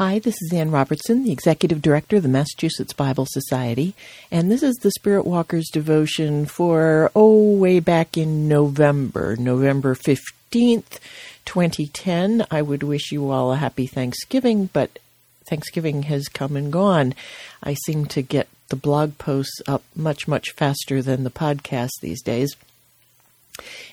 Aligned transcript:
Hi, 0.00 0.18
this 0.18 0.40
is 0.40 0.50
Ann 0.54 0.70
Robertson, 0.70 1.24
the 1.24 1.30
Executive 1.30 1.82
Director 1.82 2.16
of 2.16 2.22
the 2.22 2.28
Massachusetts 2.30 2.94
Bible 2.94 3.26
Society, 3.28 3.94
and 4.30 4.50
this 4.50 4.62
is 4.62 4.76
the 4.76 4.92
Spirit 4.92 5.26
Walkers 5.26 5.68
devotion 5.70 6.46
for, 6.46 7.12
oh, 7.14 7.52
way 7.58 7.80
back 7.80 8.16
in 8.16 8.48
November, 8.48 9.36
November 9.36 9.94
15th, 9.94 10.98
2010. 11.44 12.46
I 12.50 12.62
would 12.62 12.82
wish 12.82 13.12
you 13.12 13.30
all 13.30 13.52
a 13.52 13.56
happy 13.56 13.86
Thanksgiving, 13.86 14.70
but 14.72 14.98
Thanksgiving 15.44 16.04
has 16.04 16.28
come 16.28 16.56
and 16.56 16.72
gone. 16.72 17.14
I 17.62 17.74
seem 17.84 18.06
to 18.06 18.22
get 18.22 18.48
the 18.70 18.76
blog 18.76 19.18
posts 19.18 19.60
up 19.68 19.82
much, 19.94 20.26
much 20.26 20.52
faster 20.52 21.02
than 21.02 21.24
the 21.24 21.30
podcast 21.30 21.90
these 22.00 22.22
days. 22.22 22.56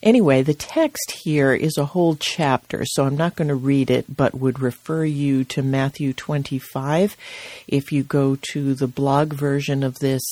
Anyway, 0.04 0.42
the 0.42 0.54
text 0.54 1.20
here 1.24 1.54
is 1.54 1.78
a 1.78 1.86
whole 1.86 2.16
chapter, 2.16 2.84
so 2.86 3.06
I'm 3.06 3.18
not 3.18 3.36
going 3.36 3.48
to 3.48 3.56
read 3.56 3.90
it, 3.90 4.16
but 4.16 4.36
would 4.36 4.60
refer 4.60 5.06
you 5.06 5.44
to 5.46 5.62
Matthew 5.62 6.14
25. 6.14 7.16
If 7.68 7.92
you 7.92 8.04
go 8.04 8.38
to 8.54 8.74
the 8.74 8.88
blog 8.88 9.34
version 9.34 9.84
of 9.84 10.00
this 10.00 10.24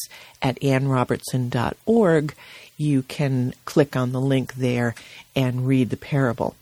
at 0.42 0.60
annrobertson.org, 0.62 2.36
you 2.78 3.04
can 3.04 3.54
click 3.66 3.96
on 3.96 4.12
the 4.12 4.22
link 4.22 4.56
there 4.56 4.96
and 5.36 5.68
read 5.68 5.90
the 5.90 5.98
parable. 5.98 6.56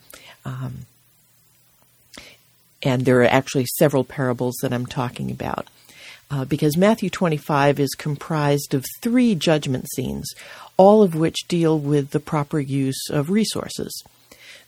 Um, 0.44 0.86
and 2.82 3.04
there 3.04 3.20
are 3.20 3.24
actually 3.24 3.66
several 3.78 4.04
parables 4.04 4.56
that 4.62 4.72
I'm 4.72 4.86
talking 4.86 5.30
about. 5.30 5.68
Uh, 6.30 6.44
because 6.44 6.76
Matthew 6.76 7.10
25 7.10 7.78
is 7.78 7.94
comprised 7.94 8.74
of 8.74 8.84
three 9.00 9.34
judgment 9.34 9.86
scenes, 9.94 10.26
all 10.76 11.02
of 11.02 11.14
which 11.14 11.46
deal 11.48 11.78
with 11.78 12.10
the 12.10 12.20
proper 12.20 12.58
use 12.58 13.08
of 13.10 13.30
resources. 13.30 14.02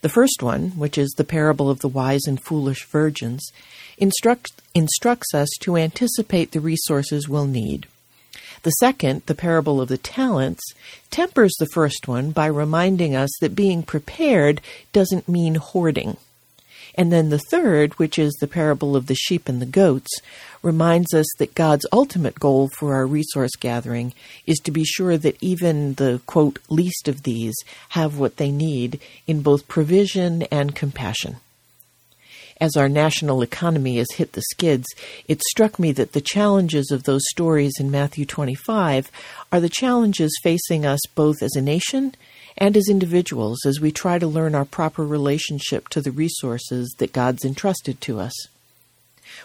The 0.03 0.09
first 0.09 0.43
one, 0.43 0.71
which 0.73 0.99
is 0.99 1.11
the 1.17 1.25
parable 1.25 1.71
of 1.71 1.81
the 1.81 1.89
wise 1.89 2.27
and 2.27 2.41
foolish 2.41 2.85
virgins, 2.85 3.51
instructs, 3.99 4.53
instructs 4.75 5.35
us 5.35 5.49
to 5.61 5.77
anticipate 5.77 6.53
the 6.53 6.61
resources 6.61 7.29
we'll 7.29 7.47
need. 7.47 7.87
The 8.63 8.71
second, 8.73 9.23
the 9.27 9.35
parable 9.35 9.81
of 9.81 9.89
the 9.89 9.99
talents, 9.99 10.63
tempers 11.11 11.55
the 11.59 11.69
first 11.73 12.09
one 12.09 12.31
by 12.31 12.47
reminding 12.47 13.15
us 13.15 13.31
that 13.41 13.55
being 13.55 13.83
prepared 13.83 14.61
doesn't 14.93 15.29
mean 15.29 15.55
hoarding. 15.55 16.17
And 16.97 17.13
then 17.13 17.29
the 17.29 17.39
third, 17.39 17.95
which 17.95 18.19
is 18.19 18.33
the 18.35 18.47
parable 18.47 18.97
of 18.97 19.07
the 19.07 19.15
sheep 19.15 19.49
and 19.49 19.61
the 19.61 19.67
goats, 19.67 20.11
reminds 20.63 21.13
us 21.13 21.27
that 21.39 21.55
God's 21.55 21.87
ultimate 21.93 22.41
goal 22.41 22.69
for 22.69 22.95
our 22.95 23.07
resource 23.07 23.55
gathering 23.59 24.15
is 24.47 24.59
to 24.61 24.71
be 24.71 24.85
sure 24.85 25.19
that 25.19 25.37
even 25.41 25.95
the, 25.95 26.21
quote, 26.27 26.59
least 26.69 27.07
of 27.07 27.23
these 27.23 27.55
have 27.91 28.19
what 28.19 28.39
they 28.39 28.51
need 28.51 29.01
in 29.27 29.43
both 29.43 29.69
provision 29.69 30.43
and 30.45 30.75
compassion. 30.75 31.37
As 32.59 32.77
our 32.77 32.89
national 32.89 33.43
economy 33.43 33.99
has 33.99 34.11
hit 34.13 34.33
the 34.33 34.43
skids, 34.51 34.87
it 35.29 35.43
struck 35.43 35.79
me 35.79 35.93
that 35.93 36.13
the 36.13 36.23
challenges 36.23 36.91
of 36.91 37.03
those 37.03 37.23
stories 37.29 37.75
in 37.79 37.91
Matthew 37.91 38.25
25 38.25 39.11
are 39.53 39.61
the 39.61 39.69
challenges 39.69 40.39
facing 40.43 40.87
us 40.87 41.01
both 41.15 41.43
as 41.43 41.55
a 41.55 41.61
nation 41.61 42.15
and 42.57 42.75
as 42.75 42.89
individuals 42.89 43.59
as 43.67 43.81
we 43.81 43.93
try 43.93 44.19
to 44.19 44.27
learn 44.27 44.55
our 44.55 44.65
proper 44.65 45.05
relationship 45.05 45.89
to 45.91 46.01
the 46.01 46.11
resources 46.11 46.95
that 46.99 47.13
God's 47.13 47.45
entrusted 47.45 48.01
to 48.03 48.19
us. 48.19 48.33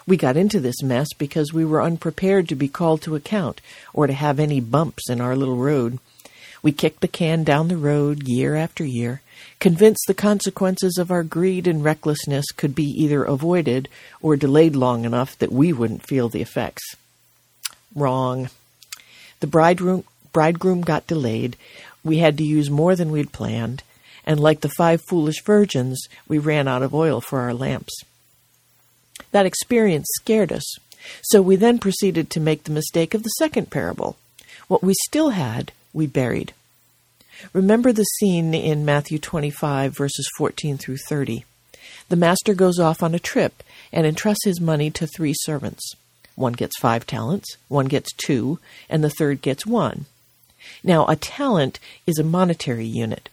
We 0.06 0.16
got 0.16 0.38
into 0.38 0.58
this 0.58 0.82
mess 0.82 1.08
because 1.18 1.52
we 1.52 1.66
were 1.66 1.82
unprepared 1.82 2.48
to 2.48 2.54
be 2.54 2.68
called 2.68 3.02
to 3.02 3.14
account 3.14 3.60
or 3.92 4.06
to 4.06 4.12
have 4.14 4.40
any 4.40 4.60
bumps 4.60 5.10
in 5.10 5.20
our 5.20 5.36
little 5.36 5.56
road. 5.56 5.98
We 6.62 6.70
kicked 6.70 7.00
the 7.00 7.08
can 7.08 7.42
down 7.42 7.68
the 7.68 7.76
road 7.76 8.28
year 8.28 8.54
after 8.54 8.84
year, 8.84 9.20
convinced 9.58 10.04
the 10.06 10.14
consequences 10.14 10.96
of 10.96 11.10
our 11.10 11.24
greed 11.24 11.66
and 11.66 11.82
recklessness 11.82 12.46
could 12.56 12.74
be 12.74 12.84
either 12.84 13.24
avoided 13.24 13.88
or 14.20 14.36
delayed 14.36 14.76
long 14.76 15.04
enough 15.04 15.36
that 15.38 15.50
we 15.52 15.72
wouldn't 15.72 16.06
feel 16.06 16.28
the 16.28 16.40
effects. 16.40 16.82
Wrong. 17.94 18.48
The 19.40 19.48
bridegroom, 19.48 20.04
bridegroom 20.32 20.82
got 20.82 21.08
delayed, 21.08 21.56
we 22.04 22.18
had 22.18 22.38
to 22.38 22.44
use 22.44 22.70
more 22.70 22.94
than 22.94 23.10
we'd 23.10 23.32
planned, 23.32 23.82
and 24.24 24.38
like 24.38 24.60
the 24.60 24.68
five 24.68 25.02
foolish 25.08 25.42
virgins, 25.42 26.06
we 26.28 26.38
ran 26.38 26.68
out 26.68 26.82
of 26.82 26.94
oil 26.94 27.20
for 27.20 27.40
our 27.40 27.52
lamps. 27.54 27.92
That 29.32 29.46
experience 29.46 30.06
scared 30.20 30.52
us, 30.52 30.76
so 31.22 31.42
we 31.42 31.56
then 31.56 31.78
proceeded 31.78 32.30
to 32.30 32.40
make 32.40 32.64
the 32.64 32.72
mistake 32.72 33.14
of 33.14 33.24
the 33.24 33.30
second 33.30 33.70
parable. 33.70 34.16
What 34.68 34.82
we 34.82 34.94
still 35.06 35.30
had, 35.30 35.72
we 35.92 36.06
buried. 36.06 36.52
Remember 37.52 37.92
the 37.92 38.04
scene 38.04 38.54
in 38.54 38.84
Matthew 38.84 39.18
25, 39.18 39.96
verses 39.96 40.28
14 40.36 40.78
through 40.78 40.98
30. 41.08 41.44
The 42.08 42.16
master 42.16 42.54
goes 42.54 42.78
off 42.78 43.02
on 43.02 43.14
a 43.14 43.18
trip 43.18 43.62
and 43.92 44.06
entrusts 44.06 44.44
his 44.44 44.60
money 44.60 44.90
to 44.90 45.06
three 45.06 45.34
servants. 45.34 45.94
One 46.34 46.52
gets 46.52 46.78
five 46.78 47.06
talents, 47.06 47.56
one 47.68 47.86
gets 47.86 48.12
two, 48.12 48.58
and 48.88 49.02
the 49.02 49.10
third 49.10 49.42
gets 49.42 49.66
one. 49.66 50.06
Now, 50.84 51.06
a 51.06 51.16
talent 51.16 51.78
is 52.06 52.18
a 52.18 52.24
monetary 52.24 52.86
unit. 52.86 53.28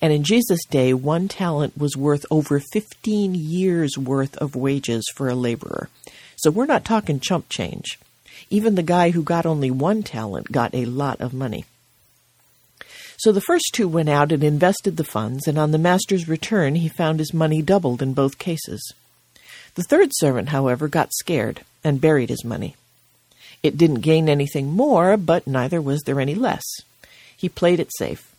And 0.00 0.12
in 0.12 0.22
Jesus' 0.22 0.64
day, 0.70 0.92
one 0.92 1.28
talent 1.28 1.78
was 1.78 1.96
worth 1.96 2.26
over 2.30 2.60
15 2.72 3.34
years' 3.34 3.96
worth 3.96 4.36
of 4.36 4.54
wages 4.54 5.04
for 5.14 5.28
a 5.28 5.34
laborer. 5.34 5.88
So 6.36 6.50
we're 6.50 6.66
not 6.66 6.84
talking 6.84 7.20
chump 7.20 7.48
change. 7.48 7.98
Even 8.50 8.74
the 8.74 8.82
guy 8.82 9.10
who 9.10 9.22
got 9.22 9.46
only 9.46 9.70
one 9.70 10.02
talent 10.02 10.52
got 10.52 10.74
a 10.74 10.84
lot 10.84 11.20
of 11.20 11.32
money. 11.32 11.64
So 13.16 13.32
the 13.32 13.40
first 13.40 13.70
two 13.72 13.88
went 13.88 14.08
out 14.08 14.32
and 14.32 14.42
invested 14.42 14.96
the 14.96 15.04
funds, 15.04 15.46
and 15.46 15.58
on 15.58 15.70
the 15.70 15.78
master's 15.78 16.28
return, 16.28 16.74
he 16.76 16.88
found 16.88 17.18
his 17.18 17.32
money 17.32 17.62
doubled 17.62 18.02
in 18.02 18.12
both 18.12 18.38
cases. 18.38 18.92
The 19.76 19.82
third 19.82 20.10
servant, 20.14 20.50
however, 20.50 20.88
got 20.88 21.14
scared 21.14 21.62
and 21.82 22.00
buried 22.00 22.30
his 22.30 22.44
money. 22.44 22.76
It 23.62 23.78
didn't 23.78 24.00
gain 24.00 24.28
anything 24.28 24.72
more, 24.72 25.16
but 25.16 25.46
neither 25.46 25.80
was 25.80 26.02
there 26.02 26.20
any 26.20 26.34
less. 26.34 26.62
He 27.36 27.48
played 27.48 27.80
it 27.80 27.90
safe. 27.96 28.30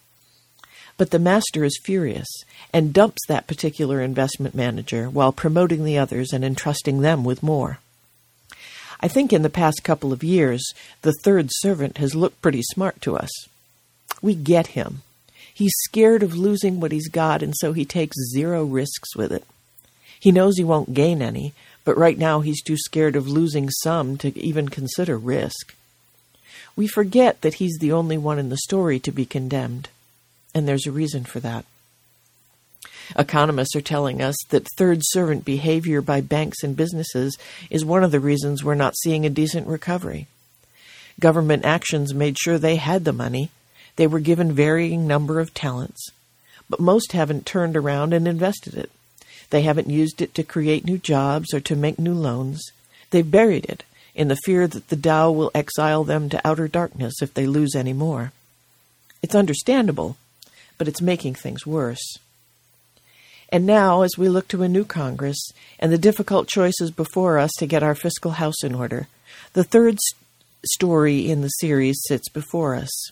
But 0.98 1.12
the 1.12 1.20
master 1.20 1.64
is 1.64 1.80
furious 1.84 2.28
and 2.72 2.94
dumps 2.94 3.22
that 3.28 3.48
particular 3.48 4.02
investment 4.02 4.56
manager 4.56 5.10
while 5.10 5.34
promoting 5.34 5.84
the 5.84 5.98
others 5.98 6.32
and 6.32 6.46
entrusting 6.46 7.02
them 7.02 7.24
with 7.24 7.44
more. 7.44 7.80
I 9.02 9.08
think 9.08 9.34
in 9.34 9.42
the 9.42 9.50
past 9.50 9.84
couple 9.84 10.14
of 10.14 10.24
years, 10.24 10.64
the 11.02 11.14
third 11.24 11.50
servant 11.52 11.98
has 11.98 12.16
looked 12.16 12.42
pretty 12.42 12.62
smart 12.62 13.02
to 13.02 13.18
us. 13.18 13.30
We 14.22 14.36
get 14.36 14.68
him. 14.68 15.02
He's 15.54 15.74
scared 15.86 16.24
of 16.24 16.36
losing 16.36 16.80
what 16.80 16.92
he's 16.92 17.08
got, 17.08 17.42
and 17.42 17.54
so 17.56 17.74
he 17.74 17.86
takes 17.86 18.18
zero 18.34 18.66
risks 18.66 19.16
with 19.16 19.32
it. 19.32 19.46
He 20.20 20.32
knows 20.32 20.58
he 20.58 20.64
won't 20.64 20.94
gain 20.94 21.22
any, 21.22 21.54
but 21.84 21.98
right 21.98 22.18
now 22.18 22.42
he's 22.42 22.62
too 22.62 22.78
scared 22.78 23.16
of 23.16 23.28
losing 23.28 23.70
some 23.70 24.18
to 24.18 24.38
even 24.38 24.70
consider 24.70 25.18
risk. 25.18 25.76
We 26.76 26.88
forget 26.88 27.42
that 27.42 27.56
he's 27.56 27.78
the 27.80 27.94
only 27.94 28.18
one 28.18 28.40
in 28.40 28.50
the 28.50 28.58
story 28.58 29.00
to 29.00 29.12
be 29.12 29.26
condemned, 29.26 29.90
and 30.54 30.68
there's 30.68 30.88
a 30.88 30.92
reason 30.92 31.24
for 31.24 31.40
that. 31.40 31.64
Economists 33.18 33.76
are 33.76 33.82
telling 33.82 34.22
us 34.22 34.36
that 34.50 34.68
third 34.78 35.00
servant 35.04 35.46
behavior 35.46 36.02
by 36.02 36.22
banks 36.22 36.64
and 36.64 36.76
businesses 36.76 37.38
is 37.70 37.86
one 37.86 38.04
of 38.04 38.12
the 38.12 38.20
reasons 38.20 38.64
we're 38.64 38.76
not 38.76 38.98
seeing 38.98 39.26
a 39.26 39.30
decent 39.30 39.68
recovery. 39.68 40.28
Government 41.20 41.64
actions 41.64 42.14
made 42.14 42.38
sure 42.38 42.58
they 42.58 42.76
had 42.78 43.06
the 43.06 43.14
money. 43.14 43.52
They 43.96 44.08
were 44.08 44.20
given 44.20 44.52
varying 44.54 45.08
number 45.08 45.40
of 45.40 45.54
talents, 45.54 46.10
but 46.70 46.80
most 46.80 47.14
haven't 47.14 47.46
turned 47.46 47.78
around 47.78 48.14
and 48.14 48.28
invested 48.28 48.76
it. 48.76 48.92
They 49.50 49.62
haven't 49.62 49.90
used 49.90 50.22
it 50.22 50.34
to 50.36 50.44
create 50.44 50.86
new 50.86 50.98
jobs 50.98 51.54
or 51.54 51.60
to 51.62 51.76
make 51.76 52.00
new 52.00 52.14
loans. 52.14 52.62
They've 53.12 53.30
buried 53.30 53.66
it 53.66 53.84
in 54.14 54.28
the 54.28 54.38
fear 54.38 54.68
that 54.68 54.90
the 54.90 54.96
Dow 54.96 55.32
will 55.32 55.52
exile 55.54 56.04
them 56.04 56.30
to 56.30 56.48
outer 56.48 56.68
darkness 56.68 57.22
if 57.22 57.34
they 57.34 57.46
lose 57.46 57.76
any 57.76 57.94
more. 57.94 58.32
It's 59.22 59.36
understandable, 59.36 60.18
but 60.78 60.88
it's 60.88 61.02
making 61.02 61.36
things 61.36 61.66
worse. 61.66 62.18
And 63.50 63.66
now, 63.66 64.02
as 64.02 64.18
we 64.18 64.28
look 64.28 64.48
to 64.50 64.64
a 64.64 64.70
new 64.70 64.86
Congress 64.86 65.52
and 65.80 65.92
the 65.92 65.98
difficult 65.98 66.48
choices 66.48 66.92
before 66.92 67.38
us 67.38 67.52
to 67.60 67.68
get 67.68 67.84
our 67.84 67.96
fiscal 67.96 68.32
house 68.32 68.64
in 68.64 68.74
order, 68.74 69.08
the 69.54 69.64
third 69.64 69.98
story 70.66 71.30
in 71.30 71.42
the 71.42 71.50
series 71.50 72.02
sits 72.08 72.28
before 72.30 72.76
us. 72.76 73.12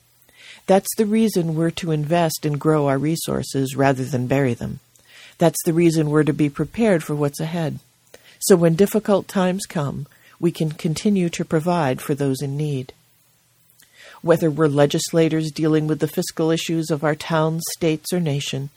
That's 0.67 0.93
the 0.97 1.05
reason 1.05 1.55
we're 1.55 1.71
to 1.71 1.91
invest 1.91 2.45
and 2.45 2.59
grow 2.59 2.87
our 2.87 2.97
resources 2.97 3.75
rather 3.75 4.03
than 4.03 4.27
bury 4.27 4.53
them. 4.53 4.79
That's 5.37 5.61
the 5.65 5.73
reason 5.73 6.09
we're 6.09 6.23
to 6.23 6.33
be 6.33 6.49
prepared 6.49 7.03
for 7.03 7.15
what's 7.15 7.39
ahead. 7.39 7.79
So 8.39 8.55
when 8.55 8.75
difficult 8.75 9.27
times 9.27 9.65
come, 9.65 10.07
we 10.39 10.51
can 10.51 10.71
continue 10.71 11.29
to 11.29 11.45
provide 11.45 12.01
for 12.01 12.15
those 12.15 12.41
in 12.41 12.57
need. 12.57 12.93
Whether 14.21 14.49
we're 14.51 14.67
legislators 14.67 15.51
dealing 15.51 15.87
with 15.87 15.99
the 15.99 16.07
fiscal 16.07 16.51
issues 16.51 16.89
of 16.89 17.03
our 17.03 17.15
towns, 17.15 17.63
states, 17.71 18.13
or 18.13 18.19
nation, 18.19 18.69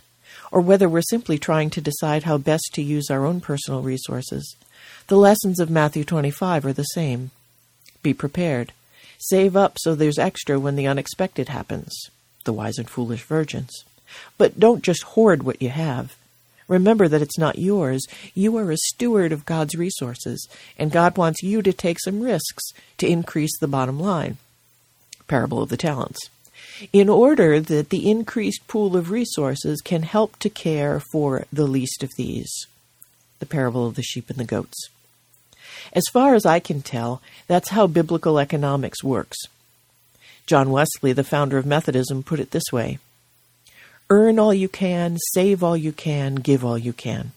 or 0.51 0.61
whether 0.61 0.89
we're 0.89 1.03
simply 1.03 1.39
trying 1.39 1.71
to 1.71 1.81
decide 1.81 2.23
how 2.23 2.39
best 2.39 2.71
to 2.75 2.83
use 2.83 3.11
our 3.11 3.25
own 3.27 3.41
personal 3.41 3.83
resources, 3.83 4.57
the 5.09 5.17
lessons 5.17 5.61
of 5.61 5.71
Matthew 5.71 6.05
25 6.05 6.65
are 6.65 6.73
the 6.73 6.83
same. 6.83 7.31
Be 8.03 8.15
prepared. 8.15 8.73
Save 9.19 9.57
up 9.57 9.79
so 9.79 9.95
there's 9.95 10.19
extra 10.19 10.59
when 10.59 10.77
the 10.77 10.87
unexpected 10.87 11.49
happens. 11.49 11.95
The 12.45 12.53
wise 12.53 12.79
and 12.79 12.89
foolish 12.89 13.23
virgins. 13.23 13.85
But 14.39 14.61
don't 14.61 14.83
just 14.83 15.03
hoard 15.03 15.43
what 15.43 15.63
you 15.63 15.71
have. 15.71 16.17
Remember 16.69 17.09
that 17.09 17.23
it's 17.23 17.39
not 17.39 17.59
yours. 17.59 18.07
You 18.35 18.57
are 18.57 18.71
a 18.71 18.77
steward 18.77 19.33
of 19.33 19.45
God's 19.45 19.75
resources, 19.75 20.49
and 20.79 20.91
God 20.91 21.17
wants 21.17 21.43
you 21.43 21.63
to 21.63 21.73
take 21.73 22.01
some 22.01 22.21
risks 22.21 22.65
to 22.99 23.07
increase 23.07 23.59
the 23.59 23.69
bottom 23.69 24.01
line. 24.01 24.39
Parable 25.29 25.63
of 25.63 25.69
the 25.69 25.77
Talents. 25.77 26.31
In 26.93 27.09
order 27.09 27.61
that 27.61 27.91
the 27.91 28.11
increased 28.11 28.67
pool 28.67 28.97
of 28.97 29.11
resources 29.11 29.81
can 29.81 30.03
help 30.03 30.39
to 30.41 30.51
care 30.51 31.01
for 31.13 31.47
the 31.53 31.67
least 31.67 32.03
of 32.03 32.11
these. 32.17 32.67
The 33.39 33.47
parable 33.47 33.87
of 33.87 33.95
the 33.95 34.03
sheep 34.03 34.31
and 34.31 34.39
the 34.39 34.45
goats. 34.45 34.89
As 35.93 36.05
far 36.13 36.35
as 36.35 36.47
I 36.47 36.61
can 36.61 36.83
tell, 36.83 37.21
that's 37.47 37.71
how 37.71 37.87
biblical 37.87 38.39
economics 38.39 39.05
works. 39.05 39.37
John 40.47 40.71
Wesley, 40.71 41.13
the 41.13 41.25
founder 41.25 41.59
of 41.59 41.67
Methodism, 41.67 42.23
put 42.23 42.41
it 42.41 42.51
this 42.51 42.73
way 42.73 42.99
Earn 44.11 44.39
all 44.39 44.53
you 44.53 44.69
can, 44.69 45.17
save 45.33 45.63
all 45.63 45.77
you 45.77 45.93
can, 45.93 46.37
give 46.37 46.65
all 46.65 46.77
you 46.77 46.93
can. 46.93 47.33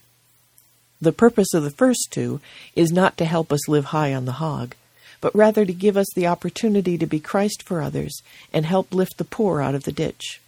The 1.00 1.12
purpose 1.12 1.54
of 1.54 1.62
the 1.62 1.70
first 1.70 2.08
two 2.10 2.40
is 2.74 2.92
not 2.92 3.16
to 3.18 3.24
help 3.24 3.52
us 3.52 3.68
live 3.68 3.86
high 3.86 4.12
on 4.12 4.24
the 4.24 4.32
hog, 4.32 4.74
but 5.20 5.34
rather 5.34 5.64
to 5.64 5.72
give 5.72 5.96
us 5.96 6.06
the 6.14 6.26
opportunity 6.26 6.98
to 6.98 7.06
be 7.06 7.20
Christ 7.20 7.62
for 7.62 7.80
others 7.80 8.20
and 8.52 8.66
help 8.66 8.92
lift 8.92 9.16
the 9.16 9.24
poor 9.24 9.62
out 9.62 9.74
of 9.74 9.84
the 9.84 9.92
ditch. 9.92 10.40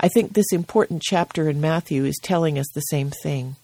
I 0.00 0.08
think 0.08 0.32
this 0.32 0.52
important 0.52 1.02
chapter 1.02 1.48
in 1.48 1.60
Matthew 1.60 2.04
is 2.04 2.18
telling 2.22 2.58
us 2.58 2.66
the 2.72 2.80
same 2.80 3.10
thing. 3.10 3.56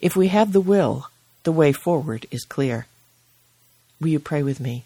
If 0.00 0.16
we 0.16 0.28
have 0.28 0.52
the 0.52 0.60
will, 0.60 1.06
the 1.48 1.52
way 1.52 1.72
forward 1.72 2.26
is 2.30 2.44
clear. 2.44 2.86
Will 3.98 4.08
you 4.08 4.20
pray 4.20 4.42
with 4.42 4.60
me? 4.60 4.84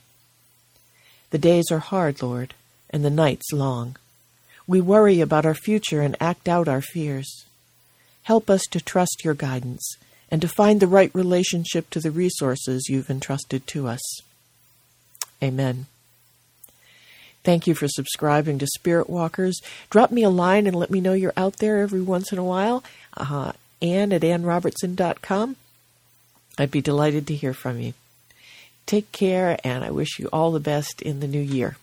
The 1.31 1.45
days 1.51 1.73
are 1.73 1.81
hard, 1.81 2.23
Lord, 2.23 2.55
and 2.89 3.05
the 3.05 3.11
nights 3.11 3.53
long. 3.53 3.97
We 4.65 4.81
worry 4.81 5.21
about 5.21 5.45
our 5.45 5.57
future 5.57 6.03
and 6.03 6.15
act 6.21 6.49
out 6.49 6.69
our 6.69 6.81
fears. 6.81 7.47
Help 8.23 8.49
us 8.49 8.63
to 8.71 8.81
trust 8.81 9.25
your 9.25 9.35
guidance 9.35 9.97
and 10.31 10.41
to 10.41 10.47
find 10.47 10.79
the 10.79 10.87
right 10.87 11.13
relationship 11.13 11.91
to 11.91 11.99
the 11.99 12.13
resources 12.13 12.87
you've 12.89 13.11
entrusted 13.11 13.67
to 13.67 13.89
us. 13.89 14.21
Amen. 15.43 15.87
Thank 17.43 17.67
you 17.67 17.75
for 17.75 17.89
subscribing 17.89 18.61
to 18.61 18.69
Spirit 18.69 19.11
Walkers. 19.11 19.61
Drop 19.91 20.13
me 20.13 20.23
a 20.23 20.31
line 20.31 20.69
and 20.69 20.77
let 20.77 20.93
me 20.93 21.01
know 21.01 21.13
you're 21.13 21.33
out 21.37 21.57
there 21.57 21.79
every 21.79 22.03
once 22.03 22.31
in 22.31 22.39
a 22.39 22.45
while. 22.45 22.85
Uh, 23.17 23.51
Ann 23.83 24.13
at 24.13 24.23
annrobertson.com. 24.23 25.57
I'd 26.59 26.71
be 26.71 26.81
delighted 26.81 27.27
to 27.27 27.35
hear 27.35 27.55
from 27.55 27.81
you. 27.81 27.95
Take 28.87 29.13
care, 29.13 29.59
and 29.65 29.85
I 29.85 29.91
wish 29.91 30.19
you 30.19 30.29
all 30.33 30.53
the 30.53 30.61
best 30.61 31.01
in 31.03 31.21
the 31.21 31.29
new 31.29 31.41
year. 31.41 31.77